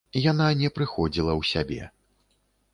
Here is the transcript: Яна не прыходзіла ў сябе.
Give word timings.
Яна 0.31 0.47
не 0.61 0.71
прыходзіла 0.77 1.31
ў 1.39 1.53
сябе. 1.53 1.83